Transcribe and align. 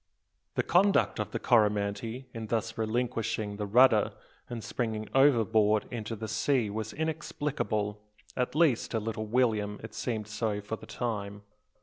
The 0.55 0.63
conduct 0.63 1.19
of 1.19 1.29
the 1.29 1.37
Coromantee 1.37 2.25
in 2.33 2.47
thus 2.47 2.75
relinquishing 2.75 3.57
the 3.57 3.67
rudder 3.67 4.13
and 4.49 4.63
springing 4.63 5.07
overboard 5.13 5.85
into 5.91 6.15
the 6.15 6.27
sea 6.27 6.71
was 6.71 6.91
inexplicable, 6.91 8.01
at 8.35 8.55
least, 8.55 8.89
to 8.89 8.99
little 8.99 9.27
William 9.27 9.79
it 9.83 9.93
seemed 9.93 10.27
so 10.27 10.59
for 10.59 10.75
the 10.75 10.87
time. 10.87 11.43